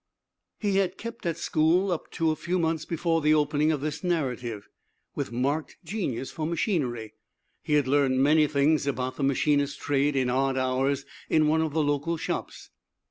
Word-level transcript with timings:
He 0.59 0.77
had 0.77 0.97
kept 0.97 1.27
at 1.27 1.37
school 1.37 1.91
up 1.91 2.09
to 2.13 2.31
a 2.31 2.35
few 2.35 2.57
months 2.57 2.85
before 2.85 3.21
the 3.21 3.35
opening 3.35 3.71
of 3.71 3.81
this 3.81 4.03
narrative. 4.03 4.67
With 5.13 5.31
marked 5.31 5.77
genius 5.85 6.31
for 6.31 6.47
machinery, 6.47 7.13
he 7.61 7.73
had 7.73 7.87
learned 7.87 8.19
many 8.23 8.47
things 8.47 8.87
about 8.87 9.17
the 9.17 9.23
machinist's 9.23 9.77
trade 9.77 10.15
in 10.15 10.27
odd 10.27 10.57
hours 10.57 11.05
in 11.29 11.47
one 11.47 11.61
of 11.61 11.73
the 11.73 11.83
local 11.83 12.17
shops. 12.17 12.71